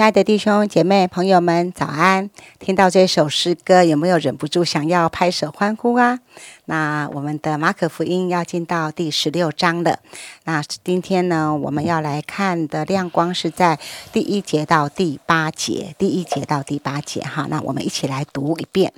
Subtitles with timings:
[0.00, 2.30] 亲爱的弟兄姐妹、朋友们，早安！
[2.58, 6.20] 听到这首诗歌，有没有忍不住想要拍手欢呼啊？
[6.64, 9.98] 那我们的马可福音要进到第十六章了。
[10.44, 13.78] 那今天呢，我们要来看的亮光是在
[14.10, 17.46] 第一节到第八节，第一节到第八节哈。
[17.50, 18.94] 那我们一起来读一遍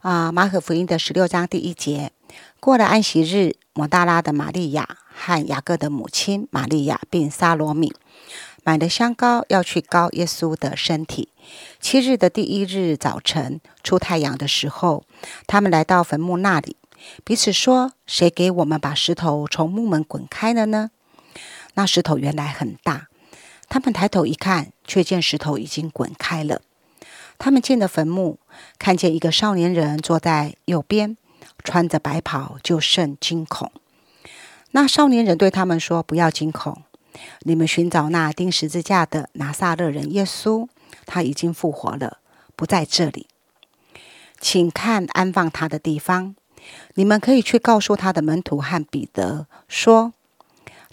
[0.00, 2.12] 啊，马可福音的十六章第一节。
[2.60, 7.92] 过了安息日，摩大拉的玛利亚和雅各的母亲玛利亚，并撒罗米。
[8.68, 11.30] 买的香膏要去膏耶稣的身体。
[11.80, 15.04] 七日的第一日早晨出太阳的时候，
[15.46, 16.76] 他们来到坟墓那里，
[17.24, 20.90] 彼此说：“谁给我们把石头从墓门滚开了呢？”
[21.72, 23.08] 那石头原来很大，
[23.70, 26.60] 他们抬头一看，却见石头已经滚开了。
[27.38, 28.38] 他们进了坟墓，
[28.78, 31.16] 看见一个少年人坐在右边，
[31.64, 33.72] 穿着白袍，就甚惊恐。
[34.72, 36.82] 那少年人对他们说：“不要惊恐。”
[37.40, 40.68] 你们寻找那钉十字架的拿撒勒人耶稣，
[41.06, 42.18] 他已经复活了，
[42.56, 43.26] 不在这里。
[44.40, 46.34] 请看安放他的地方。
[46.94, 50.12] 你们可以去告诉他的门徒和彼得说，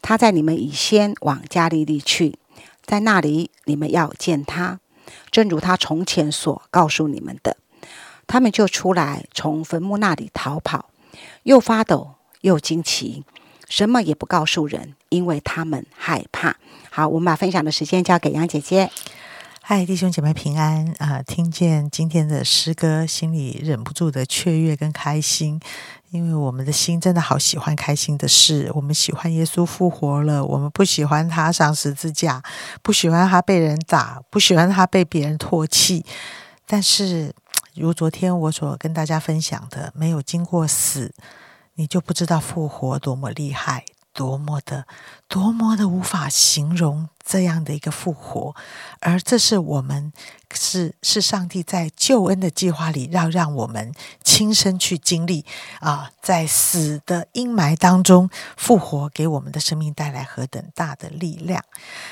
[0.01, 2.37] 他在你们以先往加利利去，
[2.85, 4.79] 在那里你们要见他，
[5.31, 7.57] 正如他从前所告诉你们的。
[8.27, 10.89] 他们就出来，从坟墓那里逃跑，
[11.43, 13.23] 又发抖又惊奇。
[13.67, 16.57] 什么也不告诉人，因为他们害怕。
[16.91, 18.91] 好，我们把分享的时间交给杨姐姐。
[19.61, 21.23] 嗨，弟兄姐妹平安啊！
[21.23, 25.59] 听见今天的诗歌，心里忍不住的雀跃跟开心，
[26.11, 28.69] 因为我们的心真的好喜欢开心的事。
[28.75, 32.43] 我们喜欢耶稣复活了，我们不喜欢他上十字架，
[32.83, 36.05] 不喜欢他被人打，不喜欢他被别人唾弃。
[36.67, 37.33] 但是，
[37.73, 41.13] 如昨天我所跟大家分享的，没有经过死。
[41.77, 43.83] 你就不知道复活多么厉害，
[44.15, 44.87] 多么的，
[45.27, 48.55] 多么的无法形容这样的一个复活，
[49.01, 50.13] 而这是我们
[50.53, 53.93] 是是上帝在救恩的计划里要让我们
[54.23, 55.45] 亲身去经历
[55.81, 61.61] 啊，在死的阴霾当中复活，给我们的生命带来何等大的力量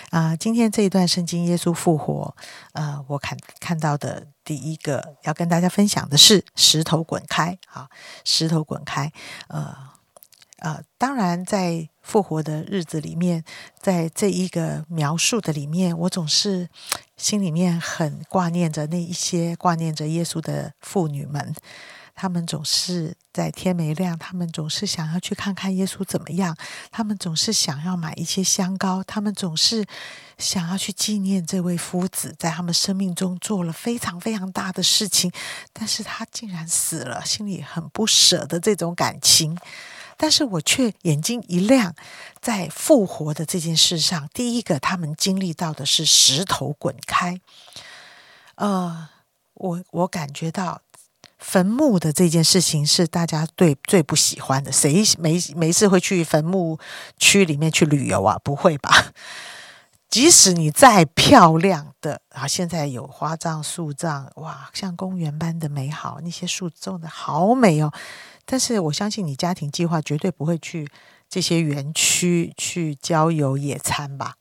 [0.09, 0.35] 啊！
[0.35, 2.35] 今天这一段圣经，耶稣复活，
[2.74, 4.28] 呃，我看看到的。
[4.46, 7.88] 第一个要跟大家分享的是石头滚开啊，
[8.25, 9.09] 石头滚开。
[9.47, 9.74] 呃
[10.63, 13.44] 呃，当然在复活的日子里面，
[13.81, 16.69] 在这一个描述的里面，我总是
[17.18, 21.53] 心里面很挂念着那一些挂念着耶稣的妇女们。
[22.16, 26.56] 他们总是在天没亮，他们总是想要去看看耶稣怎么样，
[26.91, 29.84] 他们总是想要买一些香膏，他们总是
[30.38, 35.29] 想要去纪念这位夫子在他们生命中做了非常非常大的事情，
[35.73, 39.57] 但是他竟然死了，心里很不舍的这种感情。
[40.18, 41.96] 但是我却眼睛一亮，
[42.41, 47.40] 在复活的这件事上，第一个他们经历到的是石头滚开。
[48.56, 49.09] 呃，
[49.53, 50.81] 我我感觉到。
[51.46, 56.79] 坟墓的这件事情是大家最最不喜欢的，谁没没事会去坟墓
[57.18, 58.40] 区里面去旅游啊？
[58.41, 59.12] 不会吧？
[60.13, 67.91] 即使你再漂亮的啊，现在有花葬、树葬，哇，像公园般的美好，那些树种的好美哦。
[68.46, 70.88] 但是我相信你家庭计划绝对不会去
[71.28, 74.35] 这些园区去郊游野餐吧。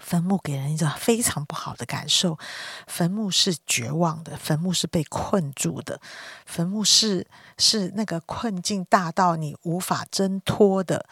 [0.00, 2.38] 坟墓给人一种非常不好的感受，
[2.86, 6.00] 坟墓是绝望的，坟墓是被困住的，
[6.46, 7.26] 坟墓是
[7.58, 11.04] 是那个困境大到你无法挣脱的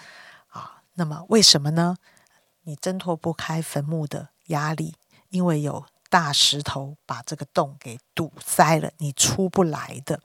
[0.49, 0.81] 啊。
[0.95, 1.99] 那么为什么呢？
[2.67, 4.95] 你挣脱不开坟墓的压力，
[5.31, 10.21] 因为有大石头把这个洞给堵塞了，你出不来的。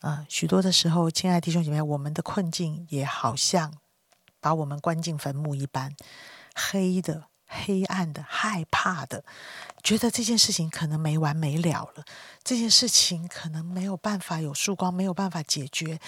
[0.00, 3.74] 啊，许多的时候，亲爱弟兄姐妹，我们的困境也好像
[4.40, 5.94] 把我们关进坟墓一般，
[6.54, 7.24] 黑的。
[7.50, 9.24] 黑暗的、害怕的，
[9.82, 12.04] 觉得这件事情可能没完没了了，
[12.44, 15.98] 这件事情可能没有办法有曙光，没有办法解决。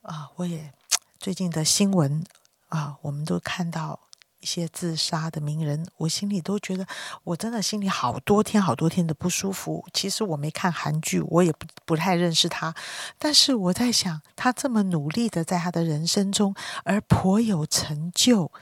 [0.00, 0.72] 啊，我也
[1.18, 2.24] 最近的新闻
[2.68, 4.07] 啊，我们都看到
[4.40, 6.86] 一些自杀的名人，我心里都觉得，
[7.24, 9.86] 我真的心里好多天、好多天的不舒服。
[9.92, 12.74] 其实我没看韩剧，我也不不太认识他，
[13.18, 16.54] 但是我在想，他这么努力的在他的人生中，
[16.84, 18.52] 而颇有成就。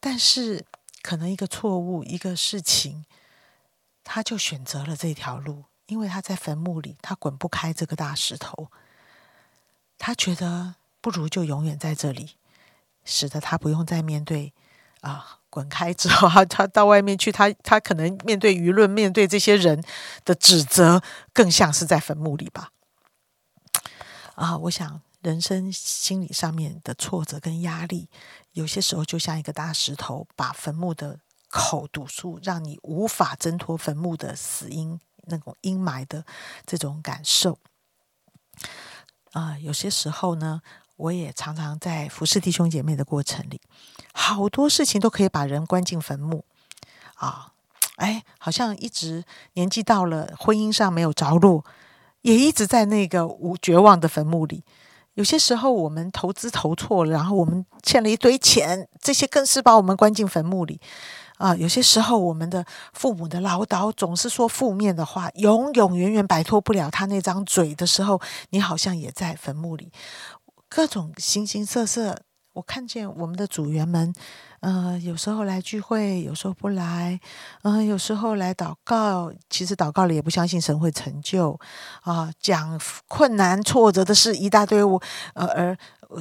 [0.00, 0.64] 但是，
[1.02, 3.04] 可能一个错误，一个事情，
[4.02, 8.70] 他就选择了这条路，因为他在坟墓里，他滚不开这个大石头。
[9.96, 12.32] 他觉得不如就永远在这里，
[13.04, 14.52] 使得他不用再面对
[15.04, 19.82] 啊，滚开之后，他 他到外面去，他他可能面对舆论，面对这些人
[20.24, 21.02] 的指责，
[21.32, 22.70] 更像是在坟墓里吧。
[24.34, 25.00] 啊，我想。
[25.24, 28.10] 人生心理上面的挫折跟压力，
[28.52, 31.18] 有些时候就像一个大石头，把坟墓的
[31.48, 36.26] 口堵住，让你无法挣脱坟墓的死因那种阴霾的
[36.66, 37.58] 这种感受。
[39.32, 40.60] 啊，有些时候呢，
[40.96, 43.60] 我也常常在服侍弟兄姐妹的过程里，
[44.12, 46.44] 好多事情都可以把人关进坟墓
[47.16, 47.50] 啊。
[47.96, 51.64] 哎，好像一直年纪到了，婚姻上没有着落，
[52.22, 54.64] 也一直在那个无绝望的坟墓里。
[55.14, 60.80] 有些时候我们投资投错了，然后我们欠了一堆钱，这些更是把我们关进坟墓里。
[61.38, 68.20] 啊，有些时候我们的父母的唠叨总是说负面的话，永永远远摆脱不了他那张嘴的时候，
[68.50, 69.92] 你好像也在坟墓里。
[70.74, 72.18] 各种形形色色，
[72.52, 74.12] 我看见我们的组员们。
[74.58, 77.20] 呃，有时候来聚会，有时候不来，
[77.62, 81.56] 嗯，有时候来祷告，其实祷告了也不相信神会成就
[82.02, 82.28] 啊。
[82.40, 85.00] 讲困难挫折的事一大堆，我
[85.34, 85.78] 呃，而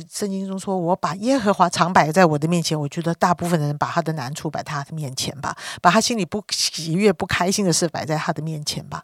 [0.08, 9.04] 圣经中说我把耶和华常摆在我的面前，我觉得大部分的人把他的难处摆他的面前吧，把他心里不喜悦、不开心的事摆在他的面前吧。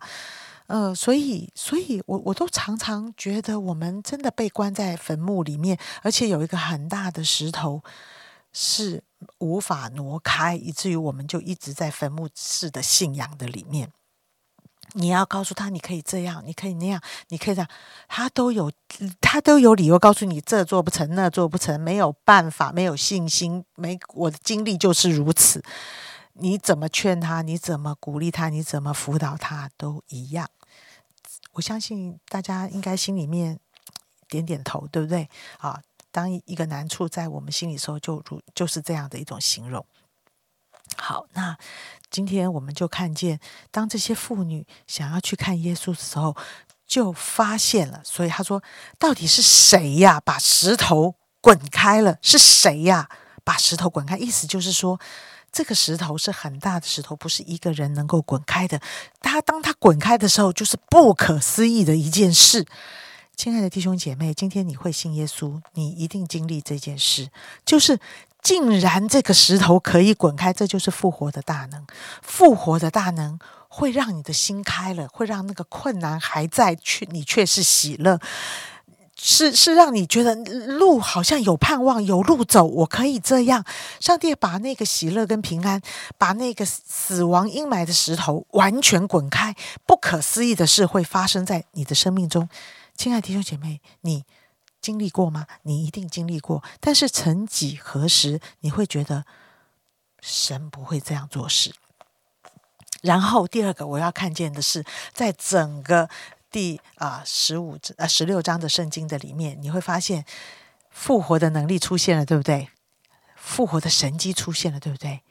[0.70, 7.84] 呃，所以，所以我我都常常觉得我们真的被关在坟墓里面，而且有一个很大的石头
[8.54, 9.04] 是。
[9.40, 13.92] 无法挪开，以至于我们就一直在坟墓式的信仰的里面。
[14.94, 17.70] 你要告诉他，你可以这样，你可以那样，你可以这样，
[18.08, 18.72] 他都有，
[19.20, 25.62] 他都有理由告诉你，这做不成，那做不成，没有办法，没有信心，没我的经历就是如此。
[26.36, 30.48] 你怎么劝他，你怎么鼓励他，你怎么辅导他，都一样。
[31.54, 33.60] 我相信大家应该心里面
[34.28, 35.30] 点点头，对不对？
[35.60, 35.82] 啊。
[36.12, 39.86] 当一个难处在我们心里时候，就如就是这样的一种形容。
[40.98, 41.56] 好，那
[42.10, 43.40] 今天我们就看见，
[43.70, 46.36] 当这些妇女想要去看耶稣的时候，
[46.88, 48.02] 就发现了。
[48.04, 48.64] 所以他说
[48.98, 50.20] ：“到底是谁呀？
[50.20, 52.18] 把石头滚开了？
[52.24, 53.08] 是谁呀？
[53.44, 54.18] 把石头滚开？
[54.18, 55.00] 意思就是说，
[55.52, 58.80] 这个石头是很大的石头，不是一个人能够滚开的。
[59.22, 62.66] 他当他滚开的时候，就是不可思议的一件事。”
[63.36, 67.30] 亲爱的弟兄姐妹，今天你会信耶稣，你一定经历这件事，
[67.66, 67.98] 就是
[68.42, 71.88] 竟然这个石头可以滚开，这就是复活的大能。
[72.22, 78.20] 复活的大能会让你的心开了，会让那个困难还在，却你却是喜乐，
[79.22, 83.66] 是是让你觉得路好像有盼望，有路走，我可以这样。
[84.00, 85.82] 上帝把那个喜乐跟平安，
[86.18, 89.54] 把那个死亡阴霾的石头完全滚开，
[89.86, 92.48] 不可思议的事会发生在你的生命中。
[92.96, 94.24] 亲爱的弟兄姐妹，你
[94.82, 95.48] 经历过吗？
[95.64, 96.64] 你一定经历过。
[96.80, 99.26] 但是曾几何时，你会觉得
[100.22, 101.74] 神不会这样做事？
[103.02, 106.10] 然后第二个我要看见的是，在整个
[106.52, 110.26] 第啊十五呃十六章的圣经的里面，你会发现
[110.90, 112.70] 复活的能力出现了，对不对？
[113.36, 115.22] 复活的神迹出现了，对不对？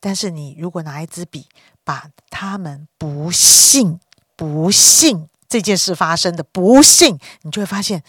[0.00, 1.48] 但是你如果拿一支笔，
[1.84, 4.00] 把他们不信
[4.36, 5.28] 不信。
[5.48, 8.02] 这件事发生的不幸，你就会发现，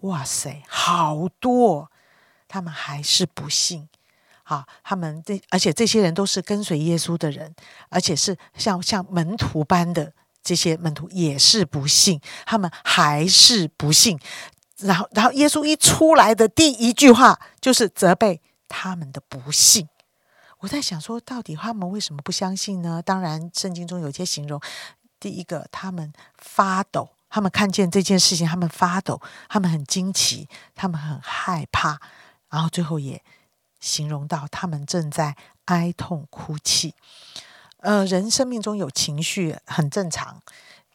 [0.00, 1.92] 哇塞，好多
[2.48, 3.88] 他们还是不信。
[4.42, 7.54] 好，他们这而且这些人都是跟随耶稣的人，
[7.88, 10.12] 而且是像像门徒般的
[10.48, 14.18] 这些门徒也是不信，他们还是不信。
[14.78, 19.86] 然后，然后耶稣一出来的第一句话就是责备他们的不信。
[20.60, 23.02] 我在想说，到底他们为什么不相信呢？
[23.02, 24.58] 当然，圣经中有些形容。
[25.20, 32.00] 第一个，他们发抖，他们看见这件事情，他们发抖，他们很惊奇，他们很害怕，
[32.48, 33.22] 然后最后也
[33.78, 35.36] 形容到他们正在
[35.66, 36.94] 哀痛哭泣。
[37.80, 40.42] 呃，人生命中有情绪很正常，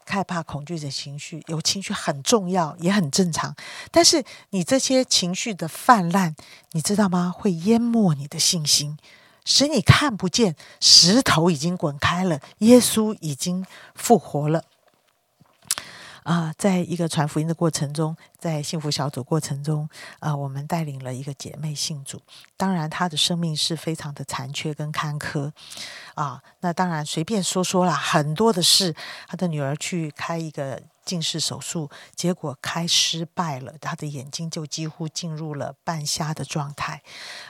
[0.06, 3.54] 害怕、恐惧的情绪有情绪很重要，也很正常。
[3.90, 6.36] 但是你这些情绪的泛滥，
[6.72, 7.34] 你知道吗？
[7.34, 8.98] 会淹没你的信心。
[9.46, 14.64] 使你看不见，石头已经滚开了，耶稣已经复活了。
[16.24, 19.88] 啊，在一个传福音的过程中，在幸福小组过程中，
[20.18, 22.20] 啊，我们带领了一个姐妹信主。
[22.56, 25.52] 当然，她的生命是非常的残缺跟坎坷。
[26.14, 28.92] 啊，那当然随便说说啦，很多的事，
[29.28, 30.82] 她的女儿去开一个。
[31.04, 37.02] 近视手术结果开失败了，她的眼睛就几乎进入了半瞎的状态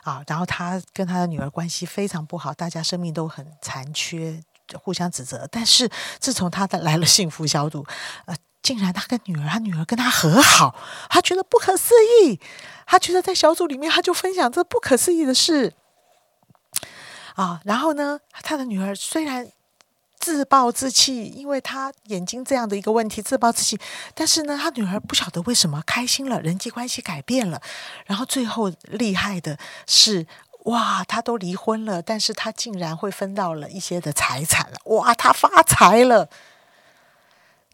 [0.03, 0.25] 啊！
[0.27, 4.43] 然后她跟她的女儿关系非常不好，大家生命都很残缺，
[4.83, 5.47] 互相指责。
[5.53, 5.89] 但是
[6.19, 7.87] 自从他的来了幸福小组，
[8.25, 10.75] 呃，竟然他跟女儿，他女儿跟他和好，
[11.09, 12.41] 他觉得不可思议。
[12.85, 15.73] 他觉得在小组里面，他就分享这不可思议的事
[17.37, 17.61] 啊！
[17.65, 19.53] 然后呢，他的女儿虽然。
[20.21, 23.79] 自暴自弃，因为他眼睛这样的一个问题，自暴自弃。
[24.15, 27.61] 但是呢，他女儿不晓得为什么开心了，人际关系改变了。
[28.07, 30.27] 然后最后厉害的是，
[30.65, 36.31] 哇，他都离婚了，但是他竟然会分到了一些的财产了，哇，他发财了。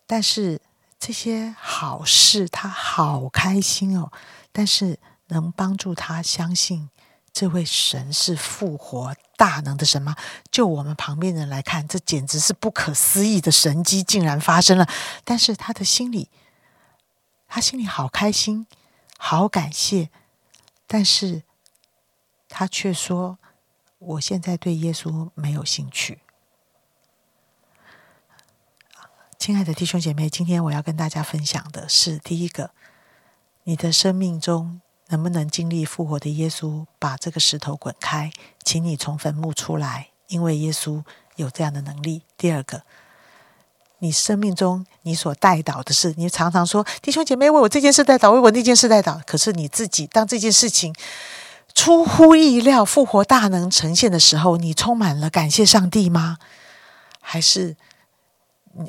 [0.04, 0.60] 但是
[1.00, 4.12] 这些好事，他好开心哦。
[4.52, 6.90] 但是能帮助他相信
[7.32, 10.14] 这位神是复活大能的神吗？
[10.52, 14.86] 就我们旁边人来看，这简直是不可思议的神迹，竟然发生了。
[15.24, 16.28] 但是他的心里，
[17.48, 18.66] 他心里好开心，
[19.18, 20.10] 好感谢，
[20.86, 21.42] 但是。
[22.52, 23.38] 他却说
[23.98, 26.18] ：“我现在对耶稣没有兴趣。”
[29.40, 32.72] 亲爱的弟兄姐妹，今天我要跟大家分享的是：第一个，
[33.64, 38.30] 你的生命中能不能经历复活的耶稣，把这个石头滚开，
[38.62, 41.02] 请你从坟墓出来，因为耶稣
[41.36, 42.20] 有这样的能力。
[42.36, 42.82] 第二个，
[44.00, 50.94] 你生命中你所带导的是，你常常说弟兄姐妹为我这件事带导，为我那件事带导，可是你自己当这件事情。
[51.72, 56.36] 出乎意料，复活大能呈现的时候，你充满了感谢上帝吗？
[57.22, 57.76] 还是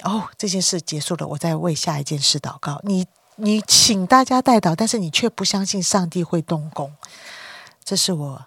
[0.03, 2.79] 哦，这件事结束了，我再为下一件事祷告。
[2.83, 6.95] 你你请大家带祷，但是你却不相信上帝会动工。
[7.83, 8.45] 这是我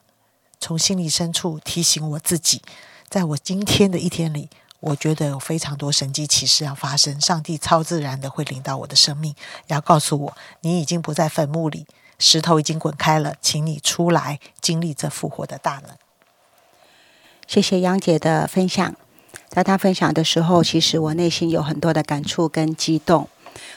[0.61, 2.63] 从心里深处提醒我自己，
[3.09, 4.49] 在我今天的一天里，
[4.81, 9.35] 我觉得有非常多神迹奇事要发生，上帝超自然的会领到我的生命，
[9.67, 11.87] 要告诉我，你已经不在坟墓里。
[12.17, 15.91] 石头已经滚开了，请你出来经历这复活的大能。
[17.49, 18.95] 谢谢杨姐的分享，
[19.55, 23.29] 在他分享的时候，其实我内心有很多的感触跟激动。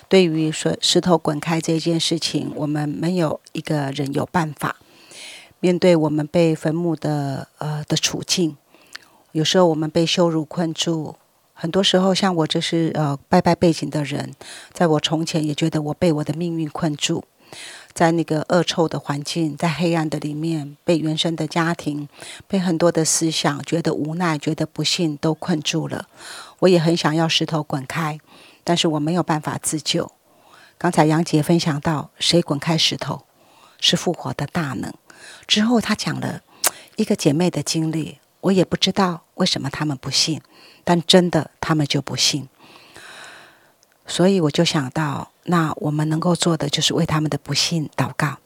[0.09, 4.77] 对于说石头滚开这件事情，我们没有一个人有办法
[5.59, 8.57] 面对我们被坟墓的呃的处境。
[9.33, 11.15] 有时候我们被羞辱困住，
[11.53, 14.33] 很多时候像我这是呃拜拜背景的人，
[14.73, 17.23] 在我从前也觉得我被我的命运困住。
[17.97, 22.07] 在那个恶臭的环境，在黑暗的里面，被原生的家庭，
[22.47, 26.07] 被很多的思想，觉得无奈，觉得不幸，都困住了。
[26.59, 28.19] 我也很想要石头滚开，
[28.63, 30.11] 但是我没有办法自救。
[30.77, 33.23] 刚才杨杰分享到，谁滚开石头，
[33.79, 34.93] 是复活的大能。
[35.47, 36.43] 之后他讲了
[36.97, 40.39] 一个姐妹的经历，我也不知道为什么他们不信，
[40.83, 42.47] 但真的他们就不信。
[44.05, 45.31] 所以我就想到。
[45.47, 48.37] 那我们能够做的就是为他们的不幸祷告。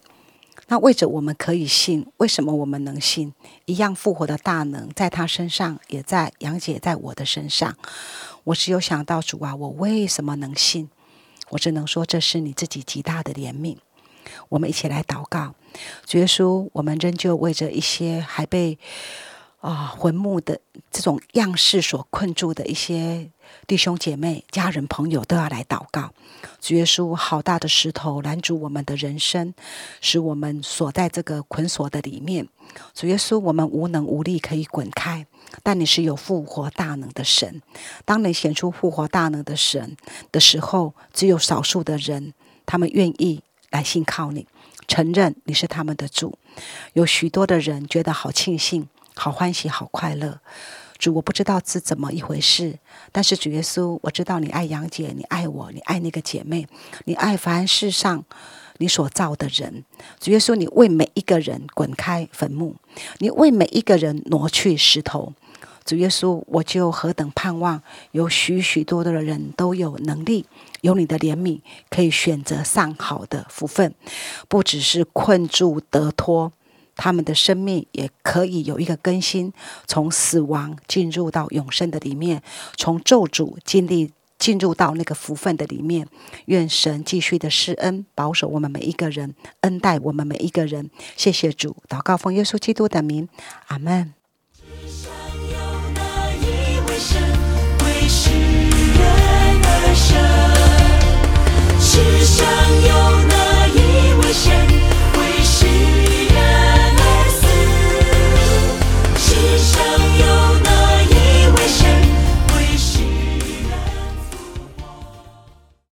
[0.68, 3.34] 那为着我们可以信，为什么我们能信？
[3.66, 7.76] 一样复活的大能在他身上，也在杨姐在我的身上。
[8.46, 10.90] 我只有想到主啊，我为什么能信？
[11.50, 13.78] 我只能说这是你自己极大的怜悯。
[14.50, 15.56] 我们一起来祷告，
[16.06, 18.78] 主耶稣，我们仍旧为着一些还被。
[19.62, 23.30] 啊，坟墓的这种样式所困住的一些
[23.68, 26.12] 弟兄姐妹、家人、朋友都要来祷告。
[26.60, 29.54] 主耶稣，好大的石头拦住我们的人生，
[30.02, 32.48] 使我们锁在这个捆锁的里面。
[32.96, 35.28] 主耶稣，我们无能无力可以滚开，
[35.62, 37.62] 但你是有复活大能的神。
[38.04, 39.96] 当你显出复活大能的神
[40.32, 42.34] 的时候，只有少数的人，
[42.66, 44.48] 他们愿意来信靠你，
[44.88, 46.40] 承认你是他们的主。
[46.94, 48.88] 有许多的人觉得好庆幸。
[49.16, 50.40] 好欢喜，好快乐，
[50.98, 52.80] 主，我不知道是怎么一回事，
[53.12, 56.68] 但是主耶稣，我知道你爱杨姐，你爱我，你爱那个姐妹，
[57.06, 58.24] 你爱凡世上
[58.78, 59.84] 你所造的人。
[60.20, 62.76] 主耶稣，你为每一个人滚开坟墓，
[63.20, 65.34] 你为每一个人挪去石头。
[65.84, 70.46] 主耶稣，我就何等盼望有许许多多的人都有能力，
[70.82, 73.94] 有你的怜悯，可以选择上好的福分，
[74.48, 76.54] 不只是困住得脱。
[77.04, 79.52] 他们的生命也可以有一个更新，
[79.88, 82.44] 从死亡进入到永生的里面，
[82.78, 86.08] 从咒诅经历进入到那个福分的里面。
[86.46, 90.92] 愿神继续的施恩，保守我们每一个人，恩待我们每一个人。
[91.18, 93.28] 谢谢主，祷告奉耶稣基督的名，
[93.70, 94.14] 阿门。
[101.80, 102.46] 世上
[102.86, 102.94] 有
[103.74, 104.81] 一位神？